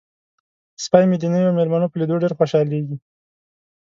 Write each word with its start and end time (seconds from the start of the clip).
سپی 0.83 1.03
مې 1.09 1.17
د 1.19 1.25
نویو 1.33 1.55
میلمنو 1.57 1.89
په 1.91 1.97
لیدو 1.99 2.21
ډیر 2.23 2.33
خوشحالیږي. 2.39 2.95